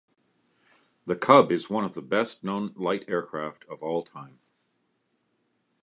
The 1.05 1.15
Cub 1.15 1.51
is 1.51 1.69
one 1.69 1.83
of 1.83 1.93
the 1.93 2.01
best 2.01 2.43
known 2.43 2.73
light 2.75 3.05
aircraft 3.07 3.65
of 3.69 3.83
all 3.83 4.01
time. 4.01 4.39